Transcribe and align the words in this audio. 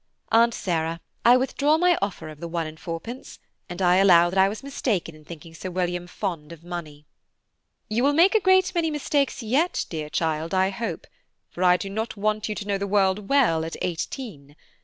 Aunt 0.31 0.55
Sarah, 0.55 0.99
I 1.23 1.37
withdraw 1.37 1.77
my 1.77 1.95
offer 2.01 2.27
of 2.29 2.39
the 2.39 2.47
one 2.47 2.65
and 2.65 2.79
fourpence, 2.79 3.37
and 3.69 3.83
I 3.83 3.97
allow 3.97 4.31
that 4.31 4.39
I 4.39 4.49
was 4.49 4.63
mistaken 4.63 5.13
in 5.13 5.23
thinking 5.25 5.53
Sir 5.53 5.69
William 5.69 6.07
fond 6.07 6.51
of 6.51 6.63
money." 6.63 7.05
"You 7.87 8.03
will 8.03 8.13
make 8.13 8.33
a 8.33 8.39
great 8.39 8.73
many 8.73 8.89
mistakes 8.89 9.43
yet, 9.43 9.85
dear 9.91 10.09
child, 10.09 10.55
I 10.55 10.71
hope; 10.71 11.05
for 11.51 11.61
I 11.63 11.77
do 11.77 11.87
not 11.91 12.17
want 12.17 12.49
you 12.49 12.55
to 12.55 12.67
know 12.67 12.79
the 12.79 12.87
world 12.87 13.29
well 13.29 13.63
at 13.63 13.75
eighteen. 13.83 14.55